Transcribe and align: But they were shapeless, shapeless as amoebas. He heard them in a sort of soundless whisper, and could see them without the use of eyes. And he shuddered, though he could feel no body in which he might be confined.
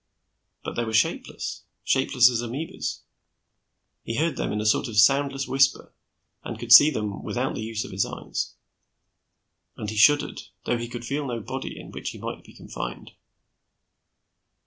But 0.63 0.73
they 0.75 0.83
were 0.83 0.95
shapeless, 0.95 1.65
shapeless 1.83 2.27
as 2.31 2.41
amoebas. 2.41 3.03
He 4.03 4.15
heard 4.15 4.35
them 4.35 4.51
in 4.51 4.59
a 4.59 4.65
sort 4.65 4.87
of 4.87 4.97
soundless 4.97 5.47
whisper, 5.47 5.93
and 6.43 6.57
could 6.57 6.71
see 6.71 6.89
them 6.89 7.21
without 7.21 7.53
the 7.53 7.61
use 7.61 7.85
of 7.85 7.93
eyes. 8.11 8.55
And 9.77 9.91
he 9.91 9.97
shuddered, 9.97 10.41
though 10.65 10.79
he 10.79 10.87
could 10.89 11.05
feel 11.05 11.27
no 11.27 11.39
body 11.39 11.79
in 11.79 11.91
which 11.91 12.09
he 12.09 12.17
might 12.17 12.43
be 12.43 12.53
confined. 12.55 13.11